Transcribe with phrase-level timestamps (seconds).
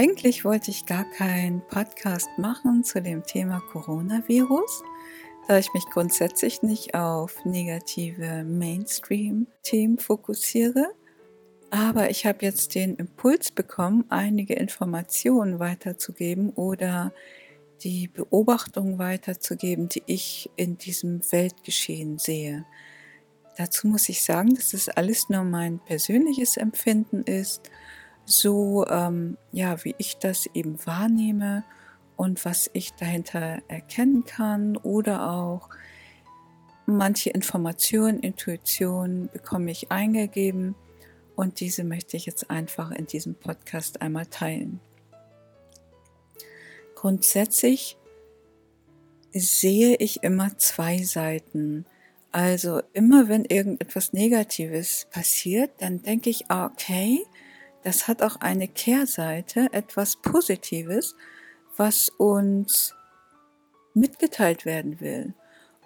[0.00, 4.82] Eigentlich wollte ich gar keinen Podcast machen zu dem Thema Coronavirus,
[5.46, 10.86] da ich mich grundsätzlich nicht auf negative Mainstream-Themen fokussiere.
[11.68, 17.12] Aber ich habe jetzt den Impuls bekommen, einige Informationen weiterzugeben oder
[17.82, 22.64] die Beobachtung weiterzugeben, die ich in diesem Weltgeschehen sehe.
[23.58, 27.70] Dazu muss ich sagen, dass das alles nur mein persönliches Empfinden ist,
[28.30, 31.64] so ähm, ja, wie ich das eben wahrnehme
[32.16, 35.68] und was ich dahinter erkennen kann oder auch
[36.86, 40.74] manche Informationen, Intuitionen bekomme ich eingegeben
[41.34, 44.80] und diese möchte ich jetzt einfach in diesem Podcast einmal teilen.
[46.94, 47.96] Grundsätzlich
[49.32, 51.86] sehe ich immer zwei Seiten.
[52.32, 57.24] Also immer wenn irgendetwas Negatives passiert, dann denke ich, okay,
[57.82, 61.14] das hat auch eine Kehrseite, etwas Positives,
[61.76, 62.94] was uns
[63.94, 65.34] mitgeteilt werden will.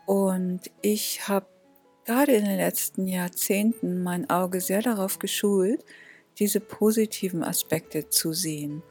[0.07, 1.47] Und ich habe
[2.05, 5.85] gerade in den letzten Jahrzehnten mein Auge sehr darauf geschult,
[6.39, 8.83] diese positiven Aspekte zu sehen.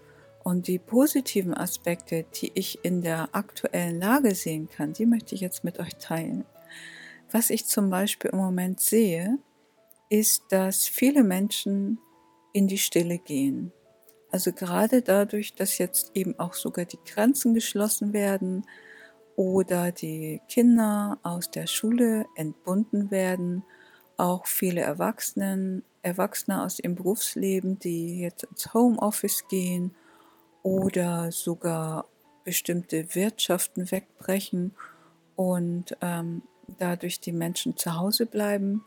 [0.44, 5.42] Und die positiven Aspekte, die ich in der aktuellen Lage sehen kann, die möchte ich
[5.42, 6.46] jetzt mit euch teilen.
[7.32, 9.38] Was ich zum Beispiel im Moment sehe,
[10.10, 11.98] ist, dass viele Menschen
[12.54, 13.74] in die Stille gehen.
[14.32, 18.66] Also gerade dadurch, dass jetzt eben auch sogar die Grenzen geschlossen werden
[19.36, 23.64] oder die Kinder aus der Schule entbunden werden,
[24.18, 29.96] auch viele Erwachsenen, Erwachsene aus ihrem Berufsleben, die jetzt ins Homeoffice gehen
[30.62, 32.06] oder sogar
[32.44, 34.74] bestimmte Wirtschaften wegbrechen
[35.36, 36.44] und ähm,
[36.80, 38.84] dadurch die Menschen zu Hause bleiben,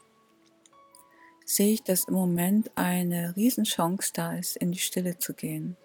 [1.46, 5.78] sehe ich, dass im Moment eine Riesenchance da ist, in die Stille zu gehen.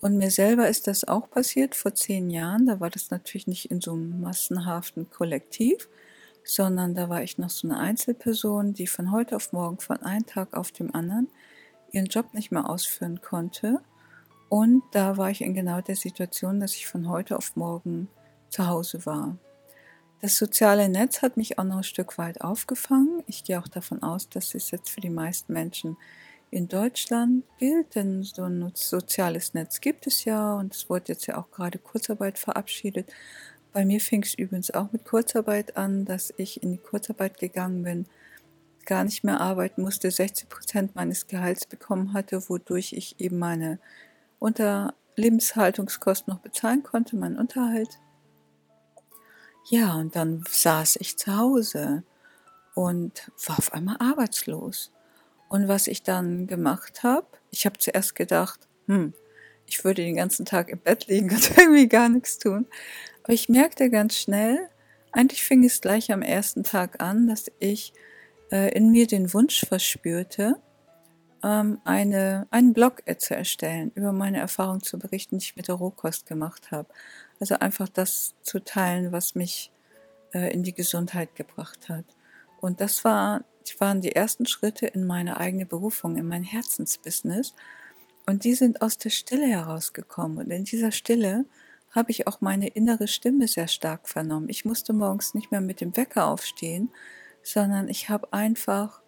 [0.00, 2.66] Und mir selber ist das auch passiert vor zehn Jahren.
[2.66, 5.88] Da war das natürlich nicht in so einem massenhaften Kollektiv,
[6.44, 10.24] sondern da war ich noch so eine Einzelperson, die von heute auf morgen, von einem
[10.24, 11.28] Tag auf dem anderen,
[11.90, 13.80] ihren Job nicht mehr ausführen konnte
[14.48, 18.08] und da war ich in genau der Situation, dass ich von heute auf morgen
[18.48, 19.36] zu Hause war.
[20.20, 23.22] Das soziale Netz hat mich auch noch ein Stück weit aufgefangen.
[23.28, 25.96] Ich gehe auch davon aus, dass es jetzt für die meisten Menschen
[26.50, 31.26] in Deutschland gilt, denn so ein soziales Netz gibt es ja und es wurde jetzt
[31.26, 33.12] ja auch gerade Kurzarbeit verabschiedet.
[33.72, 37.84] Bei mir fing es übrigens auch mit Kurzarbeit an, dass ich in die Kurzarbeit gegangen
[37.84, 38.06] bin,
[38.86, 43.78] gar nicht mehr arbeiten musste, 60 Prozent meines Gehalts bekommen hatte, wodurch ich eben meine
[44.40, 48.00] unter Lebenshaltungskosten noch bezahlen konnte, meinen Unterhalt.
[49.64, 52.02] Ja, und dann saß ich zu Hause
[52.74, 54.92] und war auf einmal arbeitslos.
[55.48, 59.14] Und was ich dann gemacht habe, ich habe zuerst gedacht, hm,
[59.66, 62.66] ich würde den ganzen Tag im Bett liegen und irgendwie gar nichts tun.
[63.22, 64.68] Aber ich merkte ganz schnell,
[65.12, 67.92] eigentlich fing es gleich am ersten Tag an, dass ich
[68.50, 70.56] äh, in mir den Wunsch verspürte,
[71.42, 75.76] ähm, eine, einen Blog zu erstellen, über meine Erfahrung zu berichten, die ich mit der
[75.76, 76.88] Rohkost gemacht habe.
[77.40, 79.70] Also einfach das zu teilen, was mich
[80.32, 82.04] äh, in die Gesundheit gebracht hat.
[82.60, 83.44] Und das war,
[83.78, 87.54] waren die ersten Schritte in meine eigene Berufung, in mein Herzensbusiness.
[88.26, 90.38] Und die sind aus der Stille herausgekommen.
[90.38, 91.44] Und in dieser Stille
[91.90, 94.48] habe ich auch meine innere Stimme sehr stark vernommen.
[94.48, 96.90] Ich musste morgens nicht mehr mit dem Wecker aufstehen,
[97.42, 99.00] sondern ich habe einfach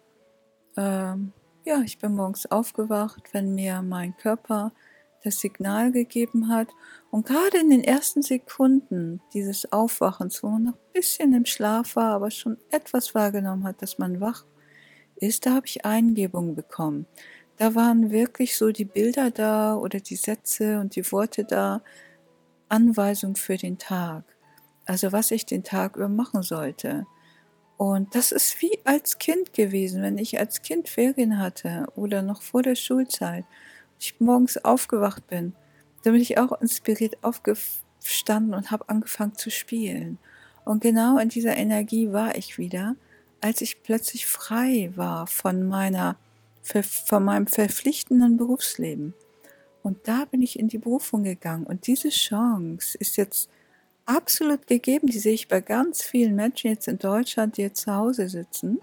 [0.77, 4.71] ähm, ja, ich bin morgens aufgewacht, wenn mir mein Körper
[5.23, 6.69] das Signal gegeben hat.
[7.09, 11.95] Und gerade in den ersten Sekunden dieses Aufwachens, wo man noch ein bisschen im Schlaf
[11.95, 14.45] war, aber schon etwas wahrgenommen hat, dass man wach
[15.17, 17.05] ist, da habe ich Eingebungen bekommen.
[17.57, 21.83] Da waren wirklich so die Bilder da oder die Sätze und die Worte da,
[22.69, 24.23] Anweisung für den Tag.
[24.85, 27.05] Also was ich den Tag über machen sollte.
[27.77, 32.41] Und das ist wie als Kind gewesen, wenn ich als Kind Ferien hatte oder noch
[32.41, 33.45] vor der Schulzeit,
[34.01, 35.53] ich morgens aufgewacht bin,
[36.03, 40.17] dann bin ich auch inspiriert aufgestanden und habe angefangen zu spielen.
[40.65, 42.95] Und genau in dieser Energie war ich wieder,
[43.41, 46.15] als ich plötzlich frei war von meiner,
[46.63, 49.13] von meinem verpflichtenden Berufsleben.
[49.83, 51.65] Und da bin ich in die Berufung gegangen.
[51.65, 53.49] Und diese Chance ist jetzt
[54.05, 55.07] absolut gegeben.
[55.07, 58.79] Die sehe ich bei ganz vielen Menschen jetzt in Deutschland, die jetzt zu Hause sitzen,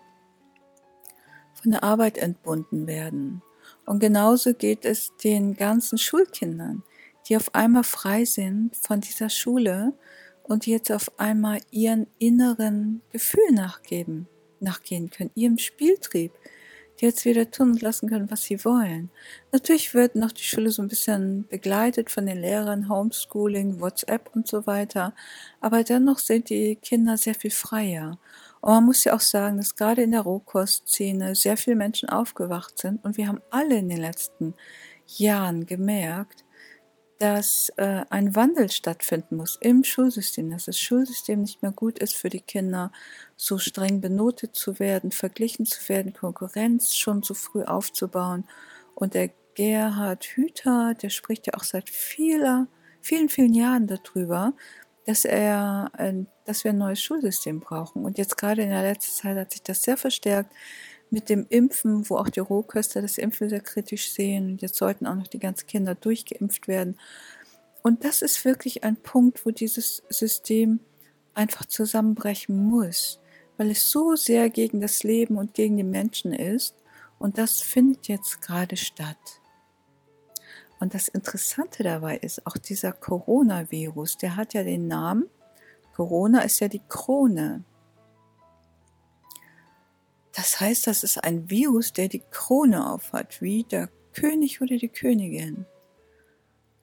[1.54, 3.42] von der Arbeit entbunden werden.
[3.84, 6.82] Und genauso geht es den ganzen Schulkindern,
[7.28, 9.94] die auf einmal frei sind von dieser Schule
[10.42, 14.26] und jetzt auf einmal ihren inneren Gefühl nachgeben,
[14.60, 16.32] nachgehen können, ihrem Spieltrieb,
[17.00, 19.10] die jetzt wieder tun und lassen können, was sie wollen.
[19.52, 24.48] Natürlich wird noch die Schule so ein bisschen begleitet von den Lehrern, Homeschooling, WhatsApp und
[24.48, 25.14] so weiter,
[25.60, 28.18] aber dennoch sind die Kinder sehr viel freier.
[28.60, 32.78] Und man muss ja auch sagen, dass gerade in der Rohkostszene sehr viele Menschen aufgewacht
[32.78, 34.54] sind und wir haben alle in den letzten
[35.06, 36.44] Jahren gemerkt,
[37.18, 42.14] dass äh, ein Wandel stattfinden muss im Schulsystem, dass das Schulsystem nicht mehr gut ist
[42.14, 42.92] für die Kinder,
[43.36, 48.44] so streng benotet zu werden, verglichen zu werden, Konkurrenz schon so früh aufzubauen.
[48.94, 52.68] Und der Gerhard Hüther, der spricht ja auch seit vieler,
[53.00, 54.52] vielen, vielen Jahren darüber,
[55.04, 58.04] dass er, äh, dass wir ein neues Schulsystem brauchen.
[58.04, 60.50] Und jetzt gerade in der letzten Zeit hat sich das sehr verstärkt
[61.10, 64.52] mit dem Impfen, wo auch die Rohköster das Impfen sehr kritisch sehen.
[64.52, 66.98] Und jetzt sollten auch noch die ganzen Kinder durchgeimpft werden.
[67.82, 70.80] Und das ist wirklich ein Punkt, wo dieses System
[71.34, 73.20] einfach zusammenbrechen muss,
[73.58, 76.74] weil es so sehr gegen das Leben und gegen die Menschen ist.
[77.18, 79.40] Und das findet jetzt gerade statt.
[80.80, 85.28] Und das Interessante dabei ist, auch dieser Coronavirus, der hat ja den Namen,
[85.98, 87.64] Corona ist ja die Krone.
[90.32, 94.90] Das heißt, das ist ein Virus, der die Krone aufhat, wie der König oder die
[94.90, 95.66] Königin.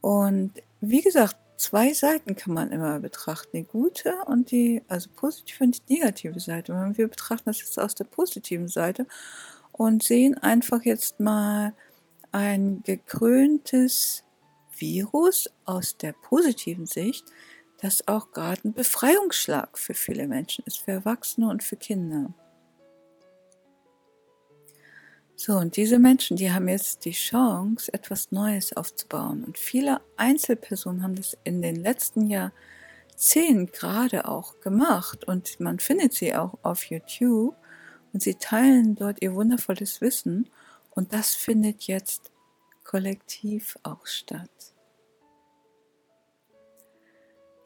[0.01, 0.51] Und
[0.81, 5.87] wie gesagt, zwei Seiten kann man immer betrachten, die gute und die, also positive und
[5.87, 6.73] die negative Seite.
[6.73, 9.07] Und wir betrachten das jetzt aus der positiven Seite
[9.71, 11.73] und sehen einfach jetzt mal
[12.33, 14.25] ein gekröntes
[14.77, 17.23] Virus aus der positiven Sicht,
[17.85, 22.33] das auch gerade ein Befreiungsschlag für viele Menschen ist, für Erwachsene und für Kinder.
[25.35, 29.43] So, und diese Menschen, die haben jetzt die Chance, etwas Neues aufzubauen.
[29.43, 35.27] Und viele Einzelpersonen haben das in den letzten Jahrzehnten gerade auch gemacht.
[35.27, 37.55] Und man findet sie auch auf YouTube.
[38.13, 40.49] Und sie teilen dort ihr wundervolles Wissen.
[40.91, 42.31] Und das findet jetzt
[42.83, 44.74] kollektiv auch statt.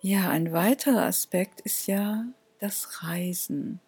[0.01, 2.23] Ja, ein weiterer Aspekt ist ja
[2.59, 3.81] das Reisen.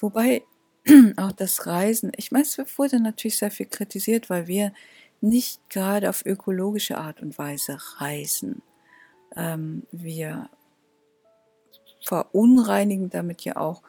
[0.00, 0.44] Wobei
[1.18, 4.72] auch das Reisen, ich meine, es wurde natürlich sehr viel kritisiert, weil wir
[5.20, 8.62] nicht gerade auf ökologische Art und Weise reisen.
[9.36, 10.48] Ähm, wir
[12.02, 13.82] verunreinigen damit ja auch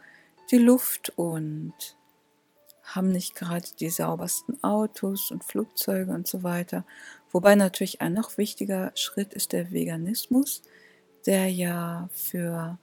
[0.51, 1.73] die Luft und
[2.83, 6.85] haben nicht gerade die saubersten Autos und Flugzeuge und so weiter.
[7.31, 10.63] Wobei natürlich ein noch wichtiger Schritt ist der Veganismus,
[11.29, 12.77] der ja für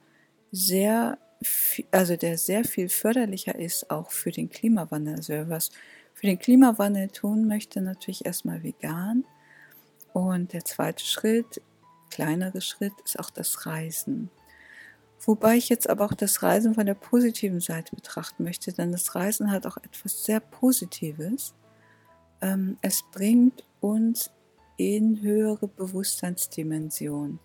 [0.51, 1.19] sehr
[1.91, 5.15] also der sehr viel förderlicher ist, auch für den Klimawandel.
[5.15, 5.69] Also wer was
[6.13, 9.23] für den Klimawandel tun möchte, natürlich erstmal vegan.
[10.13, 11.61] Und der zweite Schritt,
[12.09, 14.31] kleinere Schritt, ist auch das Reisen.
[15.19, 19.13] Wobei ich jetzt aber auch das Reisen von der positiven Seite betrachten möchte, denn das
[19.13, 21.53] Reisen hat auch etwas sehr Positives.
[22.41, 24.31] Ähm, es bringt uns
[24.77, 27.39] in höhere Bewusstseinsdimensionen.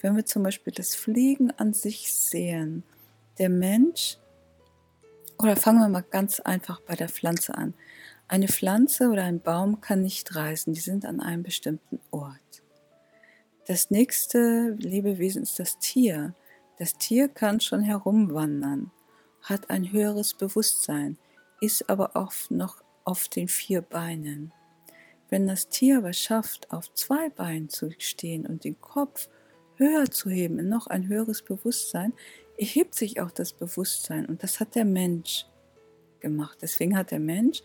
[0.00, 2.84] Wenn wir zum Beispiel das Fliegen an sich sehen,
[3.38, 4.18] der Mensch,
[5.38, 7.74] oder fangen wir mal ganz einfach bei der Pflanze an.
[8.28, 12.62] Eine Pflanze oder ein Baum kann nicht reisen, die sind an einem bestimmten Ort.
[13.66, 16.34] Das nächste Lebewesen ist das Tier.
[16.78, 18.90] Das Tier kann schon herumwandern,
[19.42, 21.18] hat ein höheres Bewusstsein,
[21.60, 24.52] ist aber oft noch auf den vier Beinen.
[25.28, 29.28] Wenn das Tier aber schafft, auf zwei Beinen zu stehen und den Kopf
[29.80, 32.12] höher zu heben, in noch ein höheres Bewusstsein,
[32.56, 35.46] erhebt sich auch das Bewusstsein und das hat der Mensch
[36.20, 36.58] gemacht.
[36.60, 37.62] Deswegen hat der Mensch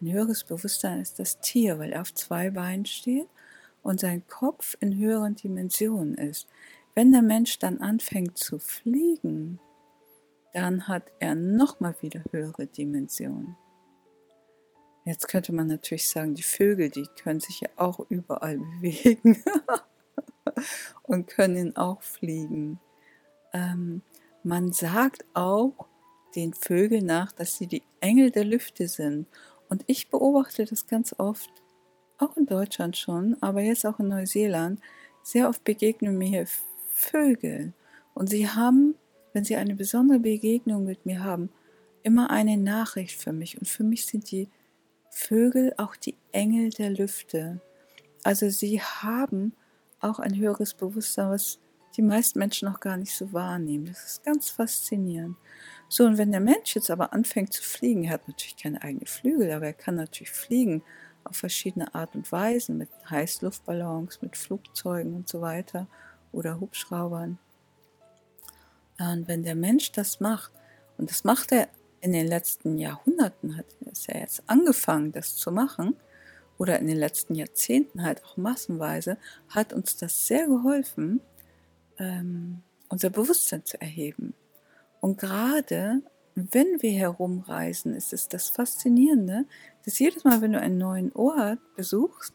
[0.00, 3.26] ein höheres Bewusstsein als das Tier, weil er auf zwei Beinen steht
[3.82, 6.46] und sein Kopf in höheren Dimensionen ist.
[6.94, 9.58] Wenn der Mensch dann anfängt zu fliegen,
[10.52, 13.56] dann hat er nochmal wieder höhere Dimensionen.
[15.06, 19.42] Jetzt könnte man natürlich sagen, die Vögel, die können sich ja auch überall bewegen
[21.02, 22.78] und können auch fliegen.
[23.52, 24.02] Ähm,
[24.42, 25.86] man sagt auch
[26.34, 29.26] den Vögeln nach, dass sie die Engel der Lüfte sind.
[29.68, 31.50] Und ich beobachte das ganz oft,
[32.18, 34.80] auch in Deutschland schon, aber jetzt auch in Neuseeland.
[35.22, 36.46] Sehr oft begegnen mir hier
[36.92, 37.72] Vögel.
[38.14, 38.94] Und sie haben,
[39.32, 41.50] wenn sie eine besondere Begegnung mit mir haben,
[42.02, 43.58] immer eine Nachricht für mich.
[43.58, 44.48] Und für mich sind die
[45.10, 47.60] Vögel auch die Engel der Lüfte.
[48.22, 49.54] Also sie haben
[50.04, 51.58] auch ein höheres Bewusstsein, was
[51.96, 53.86] die meisten Menschen noch gar nicht so wahrnehmen.
[53.86, 55.36] Das ist ganz faszinierend.
[55.88, 59.06] So, und wenn der Mensch jetzt aber anfängt zu fliegen, er hat natürlich keine eigenen
[59.06, 60.82] Flügel, aber er kann natürlich fliegen
[61.24, 65.86] auf verschiedene Art und Weisen, mit Heißluftballons, mit Flugzeugen und so weiter
[66.32, 67.38] oder Hubschraubern.
[68.98, 70.52] Und wenn der Mensch das macht,
[70.98, 71.68] und das macht er
[72.00, 75.96] in den letzten Jahrhunderten hat es ja jetzt angefangen, das zu machen,
[76.58, 79.18] oder in den letzten Jahrzehnten halt auch massenweise,
[79.48, 81.20] hat uns das sehr geholfen,
[81.98, 84.34] ähm, unser Bewusstsein zu erheben.
[85.00, 86.02] Und gerade
[86.34, 89.44] wenn wir herumreisen, ist es das Faszinierende,
[89.84, 92.34] dass jedes Mal, wenn du einen neuen Ort besuchst,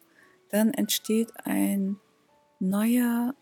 [0.49, 1.97] dann entsteht ein
[2.59, 3.35] neuer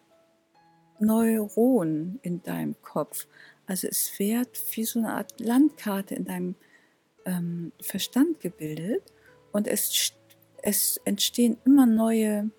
[1.00, 3.27] Neuron in deinem Kopf.
[3.65, 6.55] Also es wird wie so eine Art Landkarte in deinem
[7.25, 9.03] ähm, Verstand gebildet
[9.51, 10.13] und es,
[10.61, 12.49] es entstehen immer neue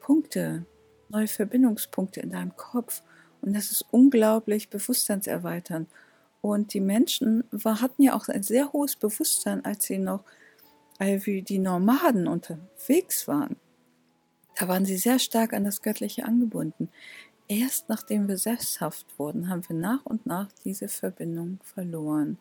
[0.00, 0.66] Punkte,
[1.08, 3.02] neue Verbindungspunkte in deinem Kopf.
[3.40, 5.88] Und das ist unglaublich bewusstseinserweiternd.
[6.40, 10.24] Und die Menschen war, hatten ja auch ein sehr hohes Bewusstsein, als sie noch
[10.98, 13.56] äh, wie die Nomaden unterwegs waren.
[14.56, 16.90] Da waren sie sehr stark an das Göttliche angebunden.
[17.48, 22.38] Erst nachdem wir sesshaft wurden, haben wir nach und nach diese Verbindung verloren.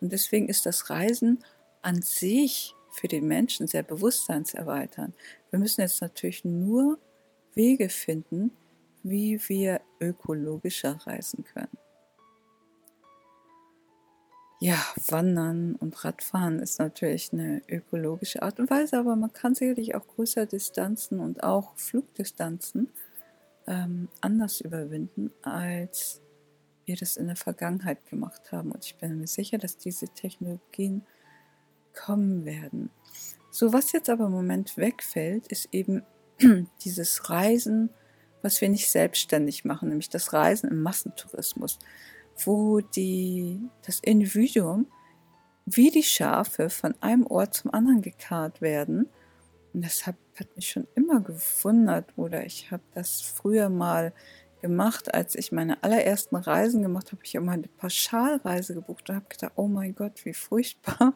[0.00, 1.42] Und deswegen ist das Reisen
[1.82, 5.14] an sich für den Menschen sehr bewusstseinserweiternd.
[5.50, 6.98] Wir müssen jetzt natürlich nur
[7.54, 8.52] Wege finden,
[9.02, 11.76] wie wir ökologischer reisen können.
[14.60, 19.96] Ja, Wandern und Radfahren ist natürlich eine ökologische Art und Weise, aber man kann sicherlich
[19.96, 22.88] auch größere Distanzen und auch Flugdistanzen
[23.66, 26.20] ähm, anders überwinden, als
[26.84, 28.70] wir das in der Vergangenheit gemacht haben.
[28.70, 31.02] Und ich bin mir sicher, dass diese Technologien
[31.94, 32.90] kommen werden.
[33.50, 36.02] So, was jetzt aber im Moment wegfällt, ist eben
[36.84, 37.90] dieses Reisen,
[38.40, 41.78] was wir nicht selbstständig machen, nämlich das Reisen im Massentourismus
[42.46, 44.86] wo die, das Individuum
[45.64, 49.08] wie die Schafe von einem Ort zum anderen gekarrt werden.
[49.72, 54.12] Und das hat, hat mich schon immer gewundert oder ich habe das früher mal
[54.60, 59.26] gemacht, als ich meine allerersten Reisen gemacht habe, ich immer eine Pauschalreise gebucht und habe
[59.28, 61.14] gedacht, oh mein Gott, wie furchtbar.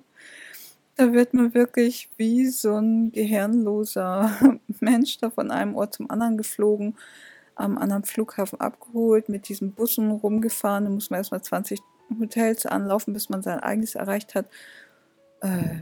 [0.96, 6.38] Da wird man wirklich wie so ein gehirnloser Mensch da von einem Ort zum anderen
[6.38, 6.96] geflogen
[7.56, 10.84] am anderen Flughafen abgeholt, mit diesen Bussen rumgefahren.
[10.84, 11.80] Da muss man erstmal 20
[12.20, 14.46] Hotels anlaufen, bis man sein eigenes erreicht hat.
[15.40, 15.80] Äh,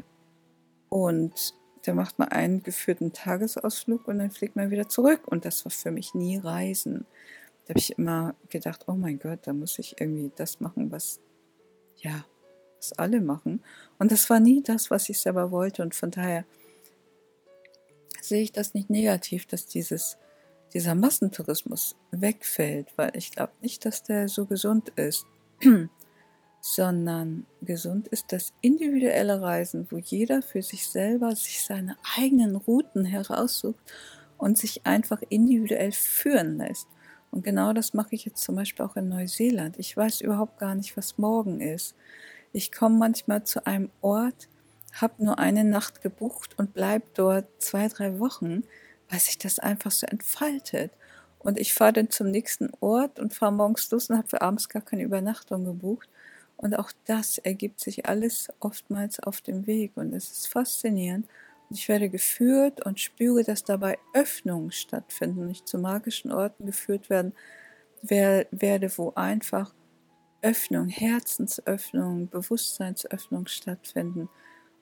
[0.88, 5.22] und da macht man einen geführten Tagesausflug und dann fliegt man wieder zurück.
[5.26, 7.06] Und das war für mich nie Reisen.
[7.64, 11.20] Da habe ich immer gedacht, oh mein Gott, da muss ich irgendwie das machen, was,
[11.96, 12.24] ja,
[12.90, 13.62] was alle machen.
[13.98, 15.82] Und das war nie das, was ich selber wollte.
[15.82, 16.44] Und von daher
[18.20, 20.18] sehe ich das nicht negativ, dass dieses
[20.74, 25.24] dieser Massentourismus wegfällt, weil ich glaube nicht, dass der so gesund ist,
[26.60, 33.04] sondern gesund ist das individuelle Reisen, wo jeder für sich selber sich seine eigenen Routen
[33.04, 33.80] heraussucht
[34.36, 36.88] und sich einfach individuell führen lässt.
[37.30, 39.78] Und genau das mache ich jetzt zum Beispiel auch in Neuseeland.
[39.78, 41.94] Ich weiß überhaupt gar nicht, was morgen ist.
[42.54, 44.48] Ich komme manchmal zu einem Ort,
[44.94, 48.62] habe nur eine Nacht gebucht und bleibe dort zwei, drei Wochen
[49.08, 50.92] weil sich das einfach so entfaltet.
[51.38, 54.68] Und ich fahre dann zum nächsten Ort und fahre morgens los und habe für abends
[54.68, 56.08] gar keine Übernachtung gebucht.
[56.56, 59.92] Und auch das ergibt sich alles oftmals auf dem Weg.
[59.96, 61.26] Und es ist faszinierend.
[61.68, 66.66] Und ich werde geführt und spüre, dass dabei Öffnungen stattfinden und ich zu magischen Orten
[66.66, 67.34] geführt werden
[68.02, 69.72] werde, wo einfach
[70.44, 74.28] Öffnung, Herzensöffnung, Bewusstseinsöffnung stattfinden.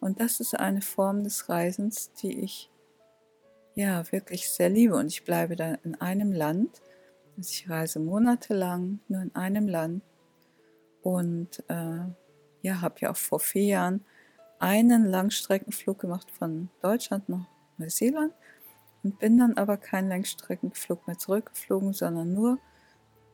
[0.00, 2.68] Und das ist eine Form des Reisens, die ich
[3.76, 4.96] ja wirklich sehr liebe.
[4.96, 6.82] Und ich bleibe dann in einem Land.
[7.36, 10.02] Also ich reise monatelang nur in einem Land
[11.02, 12.00] und äh,
[12.62, 14.04] ja, habe ja auch vor vier Jahren
[14.58, 17.46] einen Langstreckenflug gemacht von Deutschland nach
[17.78, 18.34] Neuseeland
[19.02, 22.58] und bin dann aber keinen Langstreckenflug mehr zurückgeflogen, sondern nur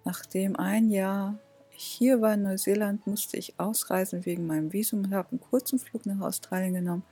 [0.05, 1.39] nachdem ein Jahr
[1.81, 6.07] hier war in Neuseeland, musste ich ausreisen wegen meinem Visum und habe einen kurzen Flug
[6.07, 7.05] nach Australien genommen,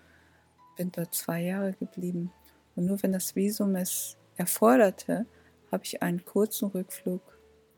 [0.76, 2.32] bin dort zwei Jahre geblieben
[2.74, 5.26] und nur wenn das Visum es erforderte,
[5.72, 7.22] habe ich einen kurzen Rückflug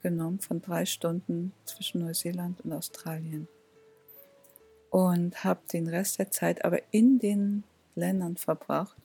[0.02, 3.48] genommen von drei Stunden zwischen Neuseeland und Australien.
[4.90, 7.64] Und habe den Rest der Zeit aber in den
[7.94, 8.96] Ländern verbracht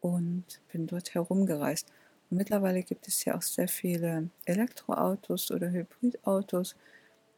[0.00, 1.86] und bin dort herumgereist.
[2.30, 6.74] Und mittlerweile gibt es ja auch sehr viele Elektroautos oder Hybridautos,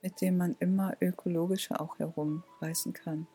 [0.05, 3.27] mit denen man immer ökologischer auch herumreisen kann.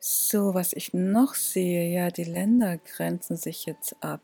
[0.00, 4.20] So, was ich noch sehe, ja, die Länder grenzen sich jetzt ab.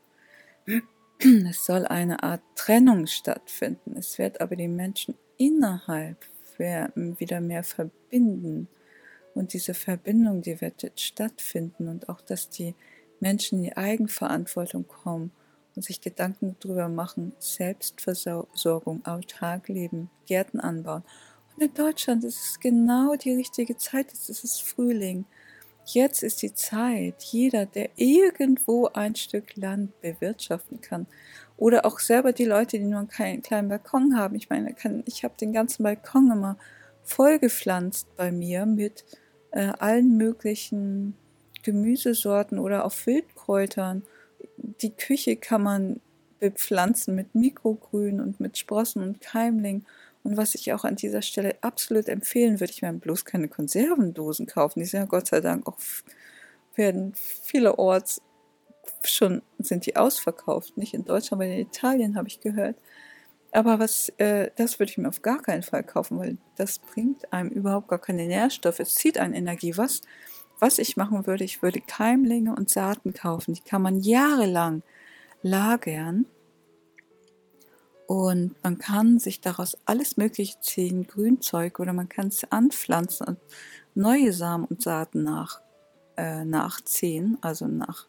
[1.20, 3.96] Es soll eine Art Trennung stattfinden.
[3.96, 6.24] Es wird aber die Menschen innerhalb
[6.58, 8.68] wieder mehr verbinden.
[9.34, 11.88] Und diese Verbindung, die wird jetzt stattfinden.
[11.88, 12.74] Und auch, dass die
[13.18, 15.32] Menschen in die Eigenverantwortung kommen
[15.82, 21.04] sich Gedanken darüber machen, Selbstversorgung, autark leben, Gärten anbauen
[21.60, 25.24] in Deutschland ist es genau die richtige Zeit, es ist Frühling.
[25.86, 31.06] Jetzt ist die Zeit, jeder, der irgendwo ein Stück Land bewirtschaften kann
[31.56, 34.36] oder auch selber die Leute, die nur einen kleinen Balkon haben.
[34.36, 34.74] Ich meine,
[35.06, 36.58] ich habe den ganzen Balkon immer
[37.02, 39.04] vollgepflanzt bei mir mit
[39.50, 41.14] äh, allen möglichen
[41.62, 44.02] Gemüsesorten oder auch Wildkräutern.
[44.80, 46.00] Die Küche kann man
[46.40, 49.84] bepflanzen mit Mikrogrün und mit Sprossen und Keimling.
[50.22, 54.46] Und was ich auch an dieser Stelle absolut empfehlen würde, ich werde bloß keine Konservendosen
[54.46, 54.80] kaufen.
[54.80, 55.78] Die sind ja Gott sei Dank auch,
[56.74, 58.22] werden vielerorts
[59.02, 60.76] schon, sind die ausverkauft.
[60.76, 62.76] Nicht in Deutschland, aber in Italien habe ich gehört.
[63.50, 67.32] Aber was, äh, das würde ich mir auf gar keinen Fall kaufen, weil das bringt
[67.32, 68.80] einem überhaupt gar keine Nährstoffe.
[68.80, 69.76] Es zieht eine Energie.
[69.76, 70.02] Was,
[70.58, 73.54] was ich machen würde, ich würde Keimlinge und Saaten kaufen.
[73.54, 74.82] Die kann man jahrelang
[75.42, 76.26] lagern
[78.08, 83.38] und man kann sich daraus alles Mögliche ziehen, Grünzeug oder man kann es anpflanzen und
[83.94, 85.60] neue Samen und Saaten nach,
[86.16, 88.08] äh, nachziehen, also nach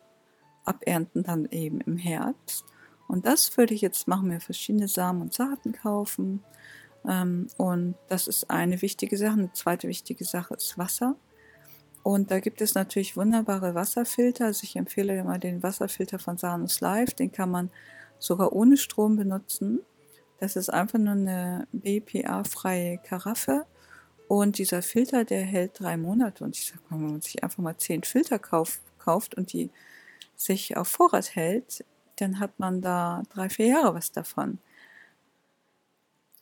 [0.64, 2.64] Abernten dann eben im Herbst.
[3.10, 6.46] Und das würde ich jetzt machen, mir verschiedene Samen und Saaten kaufen.
[7.06, 9.34] Ähm, und das ist eine wichtige Sache.
[9.34, 11.18] Eine zweite wichtige Sache ist Wasser.
[12.04, 14.46] Und da gibt es natürlich wunderbare Wasserfilter.
[14.46, 17.14] Also ich empfehle mal den Wasserfilter von Sanus Live.
[17.14, 17.70] Den kann man
[18.20, 19.80] sogar ohne Strom benutzen.
[20.40, 23.66] Das ist einfach nur eine BPA-freie Karaffe.
[24.28, 26.44] Und dieser Filter, der hält drei Monate.
[26.44, 29.70] Und ich sage mal, wenn man sich einfach mal zehn Filter kauf, kauft und die
[30.36, 31.84] sich auf Vorrat hält,
[32.18, 34.60] dann hat man da drei, vier Jahre was davon.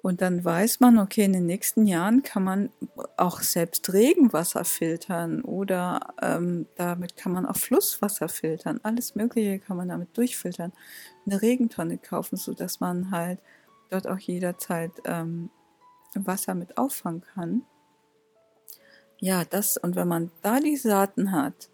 [0.08, 2.70] Und dann weiß man, okay, in den nächsten Jahren kann man
[3.18, 8.80] auch selbst Regenwasser filtern oder ähm, damit kann man auch Flusswasser filtern.
[8.84, 10.72] Alles Mögliche kann man damit durchfiltern.
[11.26, 13.42] Eine Regentonne kaufen, sodass man halt
[13.90, 15.50] dort auch jederzeit ähm,
[16.16, 17.64] Wasser mit auffangen kann.
[19.20, 21.68] Ja, das, und wenn man da die Saaten hat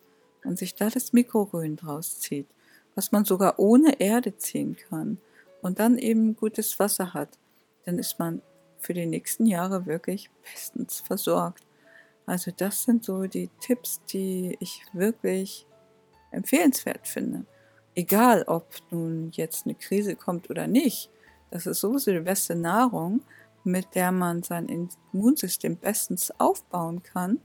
[0.44, 2.48] und sich da das Mikrogrün draus zieht,
[2.96, 5.20] was man sogar ohne Erde ziehen kann
[5.62, 7.38] und dann eben gutes Wasser hat,
[7.86, 8.42] dann ist man
[8.78, 11.64] für die nächsten Jahre wirklich bestens versorgt.
[12.26, 15.66] Also das sind so die Tipps, die ich wirklich
[16.32, 17.46] empfehlenswert finde.
[17.96, 21.10] Egal, ob nun jetzt eine Krise kommt oder nicht,
[21.52, 23.22] das ist sowieso die beste Nahrung,
[23.64, 27.40] mit der man sein Immunsystem bestens aufbauen kann.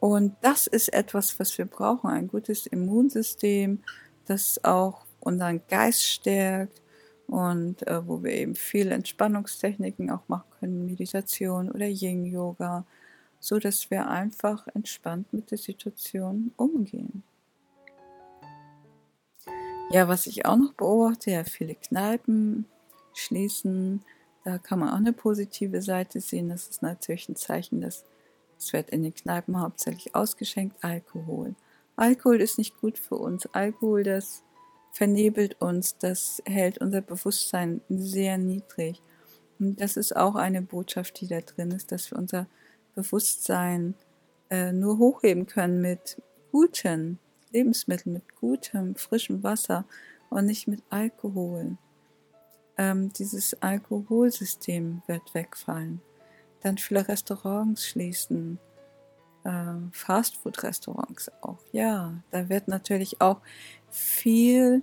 [0.00, 3.82] Und das ist etwas, was wir brauchen, ein gutes Immunsystem,
[4.26, 6.80] das auch unseren Geist stärkt,
[7.28, 12.84] und äh, wo wir eben viele Entspannungstechniken auch machen können, Meditation oder Yin-Yoga,
[13.38, 17.22] so dass wir einfach entspannt mit der Situation umgehen.
[19.90, 22.66] Ja, was ich auch noch beobachte, ja, viele Kneipen
[23.14, 24.02] schließen,
[24.44, 26.48] da kann man auch eine positive Seite sehen.
[26.48, 28.04] Das ist natürlich ein Zeichen, dass
[28.58, 31.54] es wird in den Kneipen hauptsächlich ausgeschenkt Alkohol.
[31.96, 33.46] Alkohol ist nicht gut für uns.
[33.52, 34.42] Alkohol, das
[34.92, 39.02] vernebelt uns, das hält unser Bewusstsein sehr niedrig.
[39.58, 42.46] Und das ist auch eine Botschaft, die da drin ist, dass wir unser
[42.94, 43.94] Bewusstsein
[44.50, 46.20] äh, nur hochheben können mit
[46.52, 47.18] guten
[47.52, 49.84] Lebensmitteln, mit gutem, frischem Wasser
[50.30, 51.76] und nicht mit Alkohol.
[52.76, 56.00] Ähm, dieses Alkoholsystem wird wegfallen.
[56.60, 58.58] Dann viele Restaurants schließen,
[59.48, 61.58] äh, Fastfood-Restaurants auch.
[61.72, 63.40] Ja, da wird natürlich auch
[63.90, 64.82] viel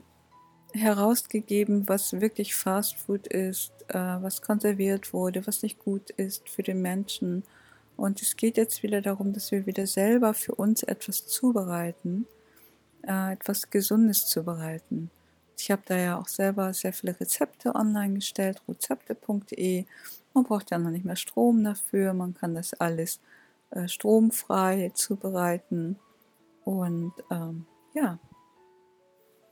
[0.74, 6.82] herausgegeben, was wirklich Fastfood ist, äh, was konserviert wurde, was nicht gut ist für den
[6.82, 7.44] Menschen.
[7.96, 12.26] Und es geht jetzt wieder darum, dass wir wieder selber für uns etwas zubereiten,
[13.08, 15.12] äh, etwas Gesundes zubereiten.
[15.58, 19.86] Ich habe da ja auch selber sehr viele Rezepte online gestellt, rezepte.de.
[20.34, 23.22] Man braucht ja noch nicht mehr Strom dafür, man kann das alles
[23.76, 26.00] äh, stromfrei zubereiten.
[26.64, 28.20] Und ähm, ja,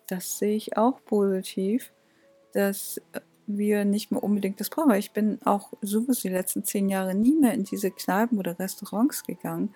[0.08, 1.94] das sehe ich auch positiv,
[2.54, 3.02] dass
[3.46, 4.94] wir nicht mehr unbedingt das brauchen.
[4.96, 9.24] Ich bin auch sowieso die letzten zehn Jahre nie mehr in diese Kneipen oder Restaurants
[9.24, 9.70] gegangen,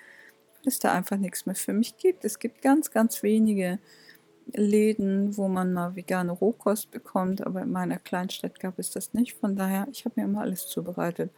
[0.55, 2.23] weil es da einfach nichts mehr für mich gibt.
[2.25, 3.79] Es gibt ganz, ganz wenige
[4.53, 9.33] Läden, wo man mal vegane Rohkost bekommt, aber in meiner Kleinstadt gab es das nicht.
[9.33, 11.31] Von daher, ich habe mir immer alles zubereitet.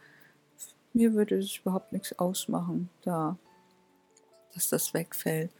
[0.92, 3.36] Mir würde es überhaupt nichts ausmachen, da,
[4.54, 5.50] dass das wegfällt.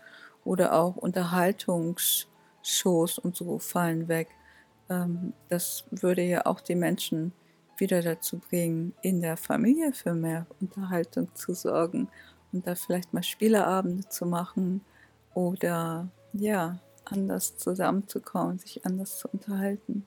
[0.44, 2.26] Oder auch Unterhaltungs-
[2.62, 4.28] Shows und so fallen weg.
[4.88, 7.32] Ähm, das würde ja auch die Menschen
[7.76, 12.08] wieder dazu bringen, in der Familie für mehr Unterhaltung zu sorgen
[12.52, 14.82] und da vielleicht mal Spieleabende zu machen
[15.34, 20.06] oder ja, anders zusammenzukommen, sich anders zu unterhalten.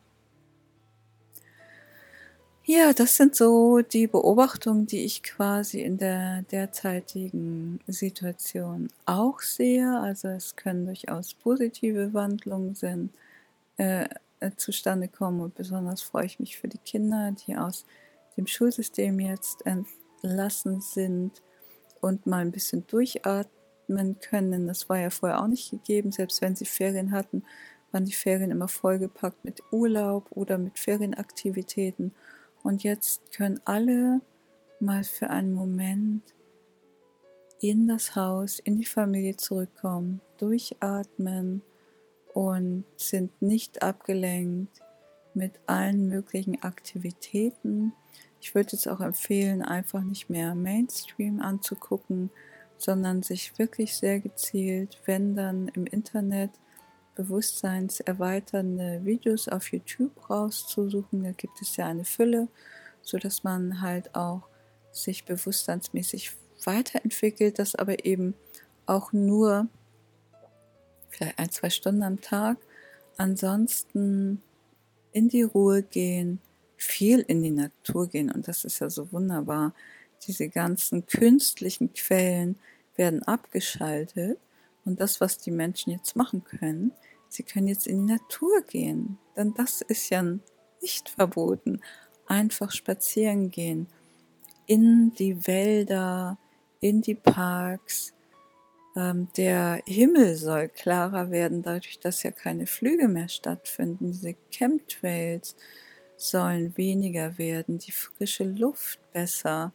[2.66, 10.00] Ja, das sind so die Beobachtungen, die ich quasi in der derzeitigen Situation auch sehe.
[10.00, 13.12] Also es können durchaus positive Wandlungen sind,
[13.78, 14.08] äh,
[14.40, 17.86] äh, zustande kommen und besonders freue ich mich für die Kinder, die aus
[18.38, 21.42] dem Schulsystem jetzt entlassen sind
[22.02, 24.68] und mal ein bisschen durchatmen können.
[24.68, 27.44] Das war ja vorher auch nicht gegeben, selbst wenn sie Ferien hatten,
[27.92, 32.14] waren die Ferien immer vollgepackt mit Urlaub oder mit Ferienaktivitäten.
[32.64, 34.22] Und jetzt können alle
[34.80, 36.24] mal für einen Moment
[37.60, 41.62] in das Haus, in die Familie zurückkommen, durchatmen
[42.34, 44.82] und sind nicht abgelenkt
[45.34, 47.94] mit allen möglichen Aktivitäten.
[48.42, 52.30] Ich würde es auch empfehlen, einfach nicht mehr Mainstream anzugucken,
[52.78, 56.52] sondern sich wirklich sehr gezielt, wenn dann im Internet
[57.16, 61.24] bewusstseinserweiternde Videos auf YouTube rauszusuchen.
[61.24, 62.48] Da gibt es ja eine Fülle,
[63.02, 64.44] so dass man halt auch
[64.92, 66.32] sich bewusstseinsmäßig
[66.66, 68.34] weiterentwickelt, das aber eben
[68.86, 69.68] auch nur
[71.10, 72.58] vielleicht ein, zwei Stunden am Tag.
[73.18, 74.42] Ansonsten
[75.12, 76.40] in die Ruhe gehen,
[76.76, 79.74] viel in die Natur gehen und das ist ja so wunderbar.
[80.26, 82.58] Diese ganzen künstlichen Quellen
[82.96, 84.40] werden abgeschaltet
[84.86, 86.92] und das, was die Menschen jetzt machen können,
[87.34, 89.18] sie können jetzt in die Natur gehen.
[89.36, 90.24] Denn das ist ja
[90.82, 91.82] nicht verboten.
[92.28, 93.88] Einfach spazieren gehen.
[94.66, 96.38] In die Wälder,
[96.80, 98.14] in die Parks.
[98.96, 104.12] Ähm, der Himmel soll klarer werden, dadurch, dass ja keine Flüge mehr stattfinden.
[104.12, 105.56] Diese Chemtrails
[106.16, 109.74] sollen weniger werden, die frische Luft besser.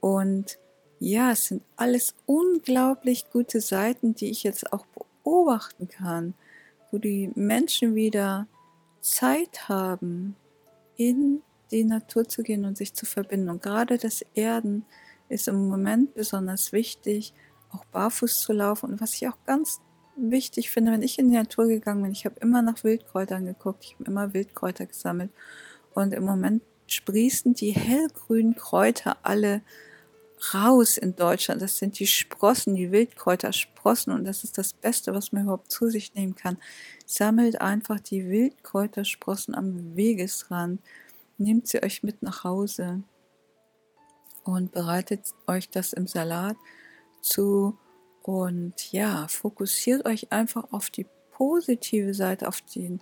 [0.00, 0.58] Und
[0.98, 4.86] ja, es sind alles unglaublich gute Seiten, die ich jetzt auch
[5.22, 6.34] beobachten kann,
[6.94, 8.46] wo die Menschen wieder
[9.00, 10.36] Zeit haben,
[10.96, 13.48] in die Natur zu gehen und sich zu verbinden.
[13.48, 14.86] Und gerade das Erden
[15.28, 17.34] ist im Moment besonders wichtig,
[17.72, 18.92] auch barfuß zu laufen.
[18.92, 19.80] Und was ich auch ganz
[20.16, 23.82] wichtig finde, wenn ich in die Natur gegangen bin, ich habe immer nach Wildkräutern geguckt,
[23.82, 25.32] ich habe immer Wildkräuter gesammelt.
[25.94, 29.62] Und im Moment sprießen die hellgrünen Kräuter alle
[30.52, 31.62] raus in Deutschland.
[31.62, 35.88] Das sind die Sprossen, die Wildkräutersprossen und das ist das Beste, was man überhaupt zu
[35.88, 36.58] sich nehmen kann.
[37.06, 40.80] Sammelt einfach die Wildkräutersprossen am Wegesrand,
[41.38, 43.02] nehmt sie euch mit nach Hause.
[44.42, 46.56] Und bereitet euch das im Salat
[47.22, 47.78] zu.
[48.22, 53.00] Und ja, fokussiert euch einfach auf die positive Seite, auf den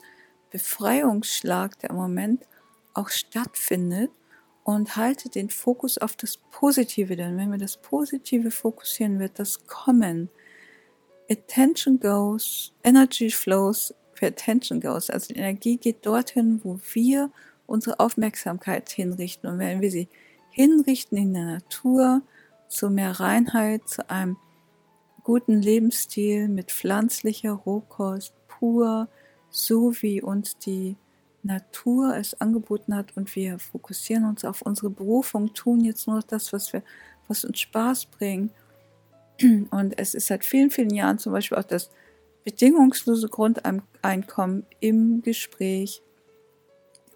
[0.50, 2.44] Befreiungsschlag, der im Moment
[2.94, 4.12] auch stattfindet
[4.64, 9.66] und halte den Fokus auf das Positive, denn wenn wir das Positive fokussieren, wird das
[9.66, 10.31] kommen.
[11.31, 15.11] Attention goes, Energy flows für Attention goes.
[15.11, 17.31] Also die Energie geht dorthin, wo wir
[17.66, 19.48] unsere Aufmerksamkeit hinrichten.
[19.48, 20.09] Und wenn wir sie
[20.51, 22.22] hinrichten in der Natur,
[22.68, 24.37] zu mehr Reinheit, zu einem
[25.25, 29.09] guten Lebensstil mit pflanzlicher Rohkost, pur,
[29.51, 30.96] so wie uns die
[31.42, 36.52] Natur es angeboten hat und wir fokussieren uns auf unsere Berufung, tun jetzt nur das,
[36.52, 36.83] was wir,
[37.28, 38.52] was uns Spaß bringt.
[39.70, 41.90] Und es ist seit vielen, vielen Jahren zum Beispiel auch das
[42.44, 46.02] bedingungslose Grundeinkommen im Gespräch.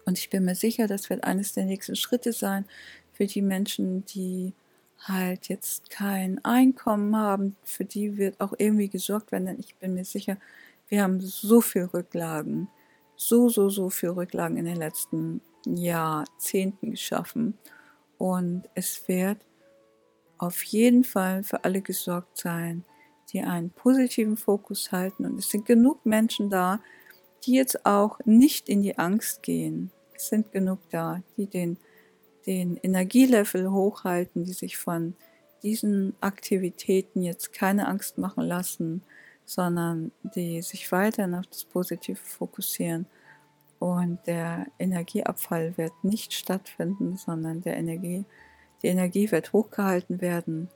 [0.05, 2.65] Und ich bin mir sicher, das wird eines der nächsten Schritte sein
[3.13, 4.53] für die Menschen, die
[4.99, 7.55] halt jetzt kein Einkommen haben.
[7.63, 10.37] Für die wird auch irgendwie gesorgt werden, denn ich bin mir sicher,
[10.89, 12.69] wir haben so viel Rücklagen
[13.17, 17.57] so, so, so viel Rücklagen in den letzten Jahrzehnten geschaffen.
[18.17, 19.39] Und es wird
[20.37, 22.85] auf jeden Fall für alle gesorgt sein,
[23.33, 25.25] die einen positiven Fokus halten.
[25.25, 26.79] Und es sind genug Menschen da,
[27.43, 29.91] die jetzt auch nicht in die Angst gehen.
[30.15, 31.77] Es sind genug da, die den,
[32.45, 35.15] den Energielevel hochhalten, die sich von
[35.63, 39.03] diesen Aktivitäten jetzt keine Angst machen lassen,
[39.47, 43.07] sondern die sich weiterhin auf das Positive fokussieren.
[43.79, 48.25] Und der Energieabfall wird nicht stattfinden, sondern der Energie,
[48.83, 50.69] die Energie wird hochgehalten werden.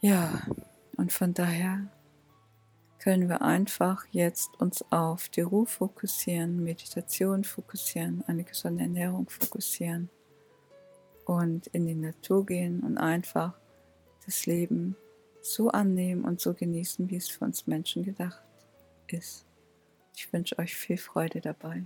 [0.00, 0.40] Ja,
[0.96, 1.86] und von daher
[2.98, 10.08] können wir einfach jetzt uns auf die Ruhe fokussieren, Meditation fokussieren, eine gesunde Ernährung fokussieren
[11.26, 13.52] und in die Natur gehen und einfach
[14.24, 14.96] das Leben
[15.52, 18.42] so annehmen und so genießen, wie es für uns Menschen gedacht
[19.08, 19.46] ist.
[20.16, 21.84] Ich wünsche euch viel Freude dabei.